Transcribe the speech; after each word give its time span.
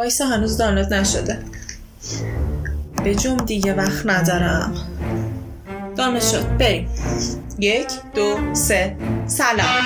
وایسا 0.00 0.26
هنوز 0.26 0.56
دانلود 0.56 0.94
نشده. 0.94 1.38
به 3.04 3.14
جم 3.14 3.36
دیگه 3.36 3.74
وقت 3.74 4.06
ندارم. 4.06 4.74
دانلود 5.96 6.22
شد. 6.22 6.56
بریم. 6.58 6.88
یک 7.58 7.86
دو 8.14 8.54
سه. 8.54 8.96
سلام. 9.26 9.84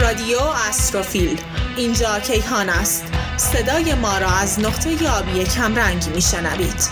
رادیو 0.00 0.38
استروفیل 0.68 1.40
اینجا 1.76 2.18
کیهان 2.18 2.68
است. 2.68 3.04
صدای 3.36 3.94
ما 3.94 4.18
را 4.18 4.30
از 4.30 4.60
نقطه 4.60 5.02
یابی 5.02 5.44
کمرنگ 5.44 6.04
میشنوید. 6.14 6.88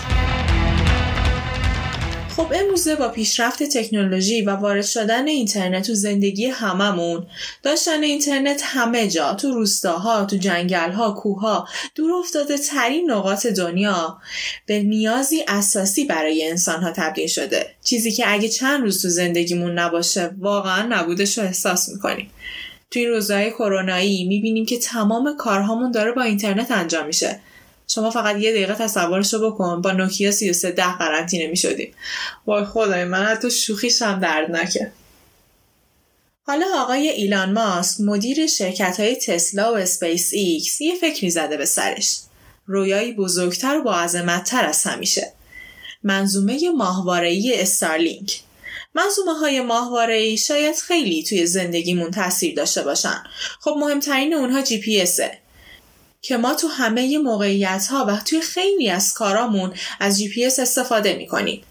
خب 2.37 2.53
امروزه 2.55 2.95
با 2.95 3.07
پیشرفت 3.07 3.63
تکنولوژی 3.63 4.41
و 4.41 4.49
وارد 4.49 4.85
شدن 4.85 5.27
اینترنت 5.27 5.87
تو 5.87 5.93
زندگی 5.93 6.45
هممون 6.45 7.27
داشتن 7.63 8.03
اینترنت 8.03 8.61
همه 8.63 9.07
جا 9.07 9.33
تو 9.33 9.51
روستاها 9.51 10.25
تو 10.25 10.35
جنگلها 10.35 11.11
کوهها 11.11 11.67
دور 11.95 12.13
افتاده 12.13 12.57
ترین 12.57 13.11
نقاط 13.11 13.47
دنیا 13.47 14.17
به 14.65 14.79
نیازی 14.79 15.43
اساسی 15.47 16.05
برای 16.05 16.49
انسانها 16.49 16.91
تبدیل 16.91 17.27
شده. 17.27 17.75
چیزی 17.83 18.11
که 18.11 18.33
اگه 18.33 18.49
چند 18.49 18.81
روز 18.81 19.01
تو 19.01 19.09
زندگیمون 19.09 19.79
نباشه 19.79 20.29
واقعا 20.39 20.87
نبودش 20.89 21.37
رو 21.37 21.43
احساس 21.43 21.89
می‌کنیم. 21.89 22.29
تو 22.91 22.99
این 22.99 23.09
روزهای 23.09 23.51
کرونایی 23.51 24.27
می‌بینیم 24.27 24.65
که 24.65 24.77
تمام 24.77 25.35
کارهامون 25.37 25.91
داره 25.91 26.11
با 26.11 26.21
اینترنت 26.21 26.71
انجام 26.71 27.05
میشه. 27.05 27.39
شما 27.87 28.09
فقط 28.09 28.37
یه 28.37 28.51
دقیقه 28.51 28.73
تصورش 28.73 29.33
رو 29.33 29.51
بکن. 29.51 29.81
با 29.81 29.91
نوکیا 29.91 30.31
33 30.31 30.71
ده 30.71 30.97
قرنطینه 30.97 31.47
می 31.47 31.57
شدیم 31.57 31.93
وای 32.45 32.65
خدای 32.65 33.03
من 33.05 33.25
حتی 33.25 33.51
شوخیش 33.51 34.01
هم 34.01 34.19
دردناکه. 34.19 34.91
حالا 36.43 36.65
آقای 36.75 37.09
ایلان 37.09 37.53
ماسک 37.53 38.01
مدیر 38.01 38.47
شرکت 38.47 38.99
های 38.99 39.15
تسلا 39.15 39.73
و 39.73 39.77
اسپیس 39.77 40.29
ایکس 40.33 40.81
یه 40.81 40.95
فکری 40.95 41.29
زده 41.29 41.57
به 41.57 41.65
سرش. 41.65 42.19
رویایی 42.65 43.13
بزرگتر 43.13 43.77
و 43.77 43.83
با 43.83 43.95
عظمتتر 43.95 44.65
از 44.65 44.83
همیشه. 44.83 45.33
منظومه 46.03 46.69
ماهواره‌ای 46.69 47.61
استارلینک. 47.61 48.41
منظومه 48.95 49.33
های 49.33 49.61
ماهواره 49.61 50.35
شاید 50.35 50.75
خیلی 50.75 51.23
توی 51.23 51.45
زندگیمون 51.45 52.11
تاثیر 52.11 52.55
داشته 52.55 52.83
باشن. 52.83 53.23
خب 53.59 53.75
مهمترین 53.79 54.33
اونها 54.33 54.61
جی 54.61 54.79
پی 54.79 54.94
اس 54.94 55.01
که 56.27 56.37
ما 56.37 56.53
تو 56.53 56.67
همه 56.67 57.17
موقعیت 57.17 57.87
ها 57.91 58.05
و 58.05 58.17
توی 58.25 58.41
خیلی 58.41 58.89
از 58.89 59.13
کارامون 59.13 59.73
از 59.99 60.17
جی 60.17 60.29
پی 60.29 60.40
اس 60.40 60.45
استفاده 60.45 61.13
می‌کنیم. 61.13 61.61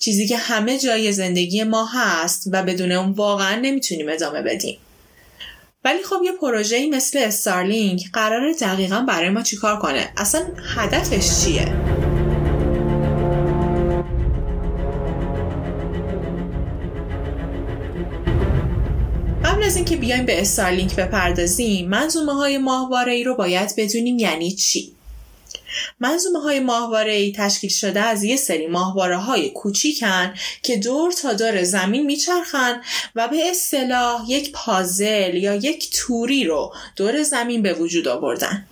چیزی 0.00 0.28
که 0.28 0.36
همه 0.36 0.78
جای 0.78 1.12
زندگی 1.12 1.64
ما 1.64 1.86
هست 1.86 2.48
و 2.52 2.62
بدون 2.62 2.92
اون 2.92 3.12
واقعا 3.12 3.60
نمی‌تونیم 3.60 4.08
ادامه 4.08 4.42
بدیم. 4.42 4.78
ولی 5.84 6.02
خب 6.02 6.22
یه 6.24 6.32
پروژه‌ای 6.32 6.90
مثل 6.90 7.18
استارلینک 7.18 8.10
قرار 8.12 8.52
دقیقا 8.52 9.00
برای 9.00 9.30
ما 9.30 9.42
چیکار 9.42 9.78
کنه؟ 9.78 10.12
اصلا 10.16 10.46
هدفش 10.76 11.44
چیه؟ 11.44 11.89
از 19.70 19.76
اینکه 19.76 19.96
بیایم 19.96 20.26
به 20.26 20.40
استارلینک 20.40 20.96
بپردازیم 20.96 21.88
منظومه 21.88 22.34
های 22.34 22.58
ماهواره 22.58 23.12
ای 23.12 23.24
رو 23.24 23.34
باید 23.34 23.74
بدونیم 23.76 24.18
یعنی 24.18 24.52
چی؟ 24.52 24.92
منظومه 26.00 26.40
های 26.40 26.60
ماهواره 26.60 27.12
ای 27.12 27.32
تشکیل 27.32 27.70
شده 27.70 28.00
از 28.00 28.24
یه 28.24 28.36
سری 28.36 28.66
ماهواره 28.66 29.16
های 29.16 29.50
کوچیکن 29.50 30.34
که 30.62 30.76
دور 30.76 31.12
تا 31.12 31.32
دور 31.32 31.62
زمین 31.62 32.06
میچرخن 32.06 32.80
و 33.14 33.28
به 33.28 33.50
اصطلاح 33.50 34.24
یک 34.28 34.52
پازل 34.52 35.34
یا 35.34 35.54
یک 35.54 35.90
توری 35.92 36.44
رو 36.44 36.74
دور 36.96 37.22
زمین 37.22 37.62
به 37.62 37.74
وجود 37.74 38.08
آوردن 38.08 38.66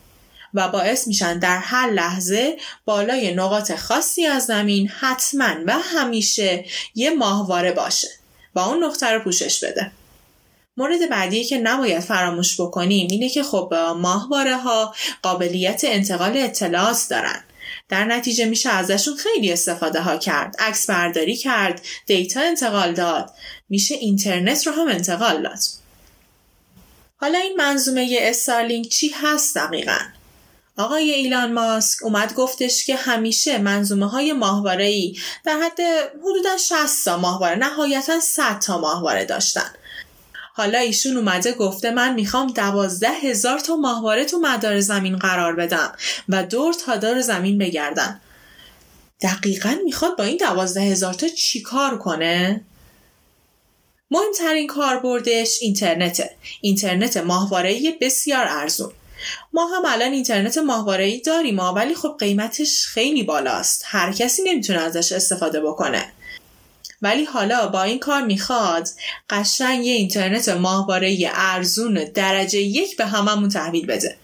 و 0.55 0.69
باعث 0.69 1.07
میشن 1.07 1.39
در 1.39 1.59
هر 1.59 1.91
لحظه 1.91 2.57
بالای 2.85 3.35
نقاط 3.35 3.75
خاصی 3.75 4.27
از 4.27 4.45
زمین 4.45 4.89
حتما 4.89 5.55
و 5.67 5.79
همیشه 5.79 6.65
یه 6.95 7.11
ماهواره 7.11 7.73
باشه 7.73 8.09
و 8.55 8.59
اون 8.59 8.85
نقطه 8.85 9.07
رو 9.07 9.21
پوشش 9.21 9.65
بده. 9.65 9.93
مورد 10.79 11.09
بعدی 11.11 11.45
که 11.45 11.59
نباید 11.59 12.01
فراموش 12.01 12.61
بکنیم 12.61 13.09
اینه 13.11 13.29
که 13.29 13.43
خب 13.43 13.75
ماهواره 13.97 14.57
ها 14.57 14.95
قابلیت 15.23 15.81
انتقال 15.85 16.37
اطلاعات 16.37 17.07
دارن. 17.11 17.45
در 17.89 18.05
نتیجه 18.05 18.45
میشه 18.45 18.71
ازشون 18.71 19.17
خیلی 19.17 19.53
استفاده 19.53 20.01
ها 20.01 20.17
کرد. 20.17 20.57
عکس 20.59 20.91
برداری 20.91 21.37
کرد 21.37 21.83
دیتا 22.07 22.41
انتقال 22.41 22.93
داد. 22.93 23.31
میشه 23.69 23.95
اینترنت 23.95 24.67
رو 24.67 24.73
هم 24.73 24.89
انتقال 24.89 25.43
داد. 25.43 25.59
حالا 27.17 27.39
این 27.39 27.57
منظومه 27.57 28.19
استارلینک 28.21 28.89
چی 28.89 29.09
هست 29.09 29.57
دقیقا؟ 29.57 29.99
آقای 30.77 31.11
ایلان 31.11 31.53
ماسک 31.53 32.03
اومد 32.03 32.35
گفتش 32.35 32.87
که 32.87 32.97
همیشه 32.97 33.59
منظومه 33.59 34.07
های 34.07 34.33
ماهواره 34.33 34.85
ای 34.85 35.17
در 35.45 35.57
حد 35.57 35.81
حدودا 36.23 36.57
60 36.57 37.05
تا 37.05 37.17
ماهواره 37.17 37.57
نهایتا 37.57 38.21
100 38.21 38.59
تا 38.59 38.79
ماهواره 38.79 39.25
داشتن. 39.25 39.71
حالا 40.59 40.79
ایشون 40.79 41.17
اومده 41.17 41.53
گفته 41.53 41.91
من 41.91 42.15
می‌خوام 42.15 42.47
دوازده 42.47 43.11
هزار 43.11 43.59
تا 43.59 43.77
ماهواره 43.77 44.25
تو 44.25 44.39
مدار 44.39 44.81
زمین 44.81 45.17
قرار 45.17 45.55
بدم 45.55 45.93
و 46.29 46.43
دور 46.43 46.75
تا 46.75 46.97
دور 46.97 47.21
زمین 47.21 47.59
بگردن 47.59 48.21
دقیقا 49.21 49.77
می‌خواد 49.85 50.17
با 50.17 50.25
این 50.25 50.37
دوازده 50.37 50.81
هزار 50.81 51.15
تا 51.15 51.29
چی 51.29 51.63
کار 51.63 51.99
کنه؟ 51.99 52.61
مهمترین 54.11 54.67
کاربردش 54.67 55.59
اینترنته. 55.61 56.37
اینترنت 56.61 57.17
ماهواره 57.17 57.99
بسیار 58.01 58.47
ارزون. 58.49 58.93
ما 59.53 59.67
هم 59.67 59.83
الان 59.87 60.13
اینترنت 60.13 60.59
ماهواره 60.59 61.21
داریم 61.21 61.59
ولی 61.59 61.95
خب 61.95 62.17
قیمتش 62.19 62.87
خیلی 62.87 63.23
بالاست. 63.23 63.83
هر 63.87 64.13
کسی 64.13 64.43
نمی‌تونه 64.43 64.81
ازش 64.81 65.13
استفاده 65.13 65.61
بکنه. 65.61 66.13
ولی 67.03 67.25
حالا 67.25 67.69
با 67.69 67.83
این 67.83 67.99
کار 67.99 68.23
می‌خواد 68.23 68.89
قشنگ 69.31 69.87
یه 69.87 69.93
اینترنت 69.93 70.49
ماهواره 70.49 71.31
ارزون 71.35 71.95
درجه 72.15 72.59
یک 72.59 72.97
به 72.97 73.07
هممون 73.07 73.49
تحویل 73.49 73.87
بده. 73.87 74.17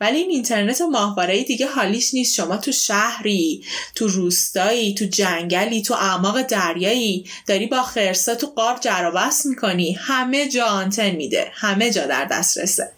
ولی 0.00 0.18
این 0.18 0.30
اینترنت 0.30 0.80
ماهواره 0.80 1.44
دیگه 1.44 1.66
حالیش 1.66 2.14
نیست. 2.14 2.34
شما 2.34 2.56
تو 2.56 2.72
شهری 2.72 3.64
تو 3.94 4.08
روستایی 4.08 4.94
تو 4.94 5.04
جنگلی 5.04 5.82
تو 5.82 5.94
اعماق 5.94 6.42
دریایی 6.42 7.24
داری 7.46 7.66
با 7.66 7.82
خرسا 7.82 8.34
تو 8.34 8.46
قاب 8.46 8.80
جرابست 8.80 9.46
می‌کنی. 9.46 9.92
همه 9.92 10.48
جا 10.48 10.64
آنتن 10.64 11.10
میده. 11.10 11.50
همه 11.54 11.90
جا 11.90 12.06
در 12.06 12.24
دسترسه. 12.24 12.92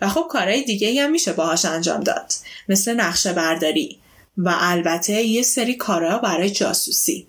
و 0.00 0.08
خب 0.08 0.26
کارهای 0.30 0.62
دیگه 0.62 1.02
هم 1.02 1.10
میشه 1.10 1.32
باهاش 1.32 1.64
انجام 1.64 2.00
داد. 2.00 2.32
مثل 2.68 2.94
نقشه 2.94 3.32
برداری. 3.32 3.98
و 4.38 4.54
البته 4.58 5.22
یه 5.22 5.42
سری 5.42 5.74
کارها 5.74 6.18
برای 6.18 6.50
جاسوسی. 6.50 7.26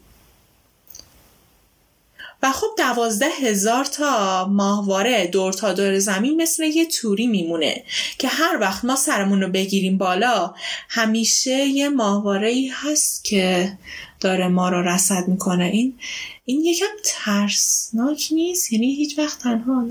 و 2.44 2.52
خب 2.52 2.68
دوازده 2.78 3.30
هزار 3.42 3.86
تا 3.86 4.46
ماهواره 4.46 5.28
دور 5.28 5.54
تا 5.54 5.74
دور 5.74 6.00
زمین 6.00 6.42
مثل 6.42 6.64
یه 6.64 6.86
توری 6.86 7.28
میمونه 7.28 7.84
که 8.20 8.28
هر 8.28 8.58
وقت 8.62 8.86
ما 8.86 8.96
سرمون 8.96 9.42
رو 9.42 9.50
بگیریم 9.50 9.98
بالا 9.98 10.54
همیشه 10.90 11.66
یه 11.66 11.90
ماهواره 11.90 12.50
ای 12.50 12.68
هست 12.68 13.24
که 13.24 13.78
داره 14.20 14.48
ما 14.48 14.70
رو 14.70 14.82
رسد 14.82 15.28
می‌کنه. 15.28 15.66
این 15.66 16.00
این 16.46 16.66
یکم 16.66 16.86
ترسناک 17.04 18.28
نیست؟ 18.32 18.74
یعنی 18.74 18.96
هیچ 18.96 19.20
وقت 19.20 19.40
تنها 19.40 19.86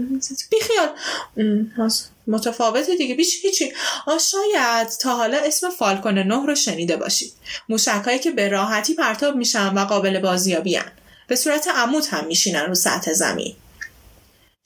بیخیال 0.51 0.89
متفاوته 2.27 2.97
دیگه. 2.97 3.15
بیش 3.15 3.45
هیچی. 3.45 3.73
شاید 4.07 4.89
تا 4.89 5.17
حالا 5.17 5.39
اسم 5.39 5.71
فالکون 5.71 6.19
نه 6.19 6.47
رو 6.47 6.55
شنیده 6.55 6.97
باشید. 6.97 7.33
موشکهایی 7.69 8.19
که 8.19 8.31
به 8.31 8.49
راحتی 8.49 8.95
پرتاب 8.95 9.37
میشن 9.37 9.75
و 9.75 9.85
قابل 9.85 10.19
بازیابی 10.19 10.77
به 11.27 11.37
صورت 11.37 11.69
عمود 11.69 12.07
هم 12.11 12.27
میشینن 12.27 12.67
رو 12.67 12.75
سطح 12.75 13.13
زمین. 13.13 13.57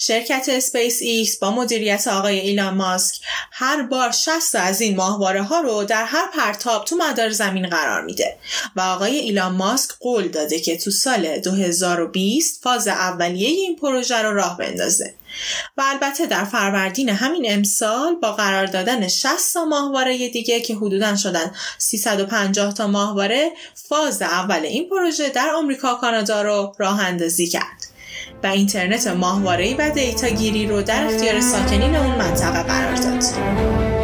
شرکت 0.03 0.47
اسپیس 0.48 0.98
ایکس 1.03 1.38
با 1.38 1.50
مدیریت 1.50 2.08
آقای 2.08 2.40
ایلان 2.40 2.75
ماسک 2.75 3.20
هر 3.52 3.82
بار 3.82 4.11
60 4.11 4.55
از 4.55 4.81
این 4.81 4.96
ماهواره 4.96 5.43
ها 5.43 5.61
رو 5.61 5.84
در 5.84 6.05
هر 6.05 6.31
پرتاب 6.34 6.84
تو 6.84 6.96
مدار 6.96 7.31
زمین 7.31 7.69
قرار 7.69 8.05
میده 8.05 8.37
و 8.76 8.81
آقای 8.81 9.17
ایلان 9.17 9.52
ماسک 9.52 9.90
قول 10.00 10.29
داده 10.29 10.61
که 10.61 10.76
تو 10.76 10.90
سال 10.90 11.38
2020 11.38 12.62
فاز 12.62 12.88
اولیه 12.88 13.49
این 13.49 13.76
پروژه 13.76 14.17
رو 14.17 14.34
راه 14.34 14.58
بندازه. 14.58 15.14
و 15.77 15.82
البته 15.87 16.27
در 16.27 16.44
فروردین 16.44 17.09
همین 17.09 17.47
امسال 17.49 18.15
با 18.15 18.32
قرار 18.32 18.67
دادن 18.67 19.09
60 19.09 19.55
تا 19.55 19.65
ماهواره 19.65 20.29
دیگه 20.29 20.61
که 20.61 20.75
حدودا 20.75 21.17
شدن 21.17 21.50
350 21.79 22.75
تا 22.75 22.87
ماهواره 22.87 23.50
فاز 23.75 24.23
اول 24.23 24.61
این 24.65 24.88
پروژه 24.88 25.29
در 25.29 25.50
آمریکا 25.50 25.94
کانادا 25.94 26.43
رو 26.43 26.73
راه 26.79 27.00
اندازی 27.00 27.47
کرد 27.47 27.87
و 28.43 28.47
اینترنت 28.47 29.06
ماهواره 29.06 29.77
و 29.79 29.91
دیتا 29.91 30.29
گیری 30.29 30.67
رو 30.67 30.82
در 30.82 31.06
اختیار 31.06 31.41
ساکنین 31.41 31.97
اون 31.97 32.15
منطقه 32.17 32.62
قرار 32.62 32.94
داد. 32.94 34.00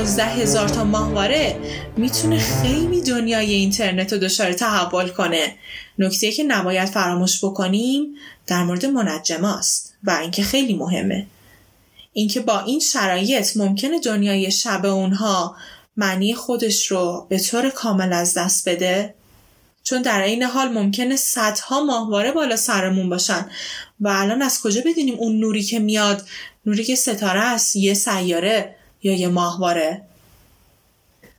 دوازده 0.00 0.24
هزار 0.24 0.68
تا 0.68 0.84
ماهواره 0.84 1.56
می‌تونه 1.96 2.38
خیلی 2.38 3.00
دنیای 3.02 3.52
اینترنت 3.52 4.12
رو 4.12 4.18
دچار 4.18 4.52
تحول 4.52 5.08
کنه. 5.08 5.54
نکته 5.98 6.32
که 6.32 6.44
نباید 6.44 6.88
فراموش 6.88 7.44
بکنیم 7.44 8.14
در 8.46 8.62
مورد 8.62 8.86
منجماست 8.86 9.94
و 10.04 10.10
اینکه 10.10 10.42
خیلی 10.42 10.74
مهمه. 10.74 11.26
اینکه 12.12 12.40
با 12.40 12.60
این 12.60 12.80
شرایط 12.80 13.56
ممکنه 13.56 14.00
دنیای 14.00 14.50
شب 14.50 14.86
اونها 14.86 15.56
معنی 15.96 16.34
خودش 16.34 16.86
رو 16.86 17.26
به 17.28 17.38
طور 17.38 17.70
کامل 17.70 18.12
از 18.12 18.34
دست 18.34 18.68
بده. 18.68 19.14
چون 19.82 20.02
در 20.02 20.22
این 20.22 20.42
حال 20.42 20.68
ممکنه 20.68 21.16
صدها 21.16 21.84
ماهواره 21.84 22.32
بالا 22.32 22.56
سرمون 22.56 23.08
باشن. 23.08 23.50
و 24.00 24.08
الان 24.08 24.42
از 24.42 24.62
کجا 24.62 24.80
بدونیم 24.86 25.14
اون 25.18 25.38
نوری 25.40 25.62
که 25.62 25.78
میاد؟ 25.78 26.26
نوری 26.66 26.84
که 26.84 26.94
ستاره 26.94 27.40
است 27.40 27.76
یه 27.76 27.94
سیاره. 27.94 28.79
یا 29.02 29.12
یه 29.12 29.28
ماهواره؟ 29.28 30.02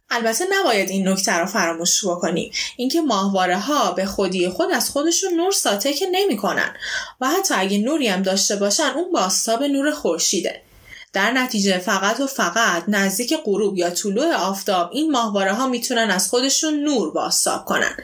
البته 0.10 0.46
نباید 0.52 0.90
این 0.90 1.08
نکته 1.08 1.32
رو 1.32 1.46
فراموش 1.46 2.06
بکنیم 2.06 2.52
اینکه 2.78 3.02
ماهواره 3.02 3.60
ها 3.60 3.92
به 3.92 4.06
خودی 4.06 4.50
خود 4.50 4.72
از 4.72 4.90
خودشون 4.90 5.34
نور 5.34 5.52
ساطع 5.52 5.92
که 5.92 6.06
نمی‌کنن 6.12 6.76
و 7.22 7.28
حتی 7.28 7.54
اگه 7.54 7.78
نوری 7.78 8.08
هم 8.08 8.24
داشته 8.24 8.56
باشن 8.56 8.92
اون 8.96 9.12
باستاب 9.12 9.64
نور 9.64 9.92
خورشیده. 9.92 10.62
در 11.14 11.32
نتیجه 11.32 11.78
فقط 11.78 12.20
و 12.20 12.28
فقط 12.28 12.84
نزدیک 12.88 13.38
غروب 13.44 13.78
یا 13.78 13.90
طلوع 13.90 14.36
آفتاب 14.36 14.90
این 14.94 15.12
ماهواره 15.12 15.54
ها 15.54 15.68
می‌تونن 15.68 16.10
از 16.10 16.30
خودشون 16.30 16.74
نور 16.74 17.12
باستاب 17.12 17.66
کنن. 17.66 17.98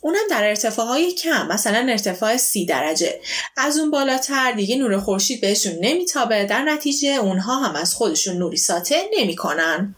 اونم 0.00 0.22
در 0.30 0.48
ارتفاع 0.48 0.86
های 0.86 1.12
کم 1.12 1.46
مثلا 1.48 1.86
ارتفاع 1.88 2.36
سی 2.36 2.66
درجه. 2.66 3.20
از 3.56 3.78
اون 3.78 3.90
بالاتر 3.90 4.52
دیگه 4.52 4.76
نور 4.76 4.98
خورشید 4.98 5.40
بهشون 5.40 5.72
نمیتابه 5.80 6.44
در 6.44 6.62
نتیجه 6.62 7.08
اونها 7.08 7.56
هم 7.56 7.76
از 7.76 7.94
خودشون 7.94 8.36
نوری 8.36 8.56
ساطع 8.56 9.02
نمی‌کنن. 9.18 9.94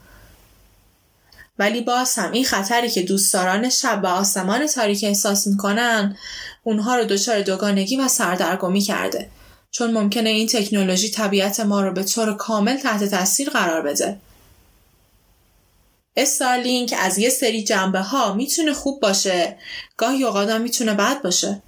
ولی 1.58 1.80
باز 1.80 2.14
هم 2.14 2.32
این 2.32 2.44
خطری 2.44 2.90
که 2.90 3.02
دوستداران 3.02 3.70
شب 3.70 4.00
و 4.02 4.06
آسمان 4.06 4.66
تاریک 4.66 5.04
احساس 5.04 5.46
می‌کنن 5.46 6.16
اونها 6.62 6.96
رو 6.96 7.04
دچار 7.04 7.42
دوگانگی 7.42 7.96
و 7.96 8.08
سردرگمی 8.08 8.80
کرده. 8.80 9.28
چون 9.70 9.90
ممکنه 9.90 10.30
این 10.30 10.46
تکنولوژی 10.46 11.10
طبیعت 11.10 11.60
ما 11.60 11.80
رو 11.80 11.92
به 11.92 12.04
طور 12.04 12.36
کامل 12.36 12.76
تحت 12.76 13.04
تاثیر 13.04 13.50
قرار 13.50 13.82
بده. 13.82 14.18
استارلینک 16.16 16.94
از 16.98 17.18
یه 17.18 17.30
سری 17.30 17.64
جنبه 17.64 18.00
ها 18.00 18.34
می‌تونه 18.34 18.72
خوب 18.72 19.00
باشه. 19.00 19.56
گاهی 19.96 20.24
اوقات 20.24 20.50
می‌تونه 20.50 20.94
بد 20.94 21.22
باشه. 21.22 21.62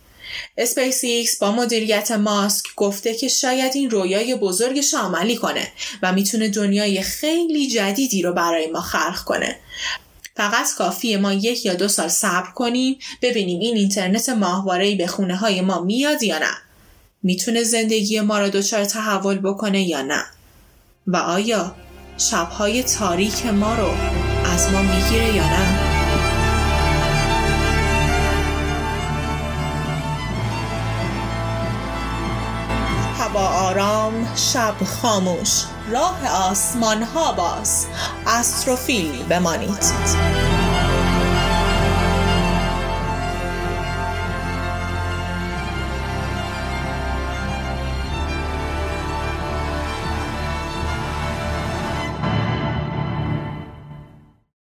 اسپیس 0.58 1.04
ایکس 1.04 1.38
با 1.38 1.52
مدیریت 1.52 2.10
ماسک 2.10 2.66
گفته 2.76 3.14
که 3.14 3.28
شاید 3.28 3.72
این 3.74 3.90
رویای 3.90 4.34
بزرگش 4.34 4.94
عملی 4.94 5.36
کنه 5.36 5.68
و 6.02 6.12
می‌تونه 6.12 6.48
دنیای 6.48 7.02
خیلی 7.02 7.68
جدیدی 7.68 8.22
رو 8.22 8.32
برای 8.32 8.66
ما 8.66 8.80
خلق 8.80 9.24
کنه. 9.24 9.58
فقط 10.36 10.74
کافیه 10.78 11.16
ما 11.16 11.32
یک 11.32 11.66
یا 11.66 11.74
دو 11.74 11.88
سال 11.88 12.08
صبر 12.08 12.50
کنیم 12.54 12.98
ببینیم 13.22 13.60
این 13.60 13.76
اینترنت 13.76 14.28
ماهواره‌ای 14.28 14.94
به 14.94 15.06
خونه 15.06 15.36
های 15.36 15.60
ما 15.60 15.80
میاد 15.80 16.22
یا 16.22 16.38
نه. 16.38 16.50
می‌تونه 17.22 17.62
زندگی 17.62 18.20
ما 18.20 18.38
را 18.38 18.48
دچار 18.48 18.84
تحول 18.84 19.38
بکنه 19.38 19.82
یا 19.88 20.02
نه؟ 20.02 20.24
و 21.06 21.16
آیا 21.16 21.74
شبهای 22.18 22.82
تاریک 22.82 23.46
ما 23.46 23.74
رو 23.74 23.90
از 24.44 24.72
ما 24.72 24.82
می‌گیره 24.82 25.34
یا 25.34 25.44
نه؟ 25.44 25.94
هوا 33.18 33.46
آرام 33.48 34.26
شب 34.36 34.74
خاموش 34.84 35.64
راه 35.90 36.28
آسمان 36.50 37.02
ها 37.02 37.32
باز. 37.32 37.86
استروفیل 38.26 39.22
بمانید. 39.28 40.53